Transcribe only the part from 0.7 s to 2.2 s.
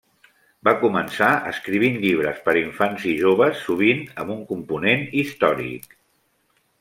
començar escrivint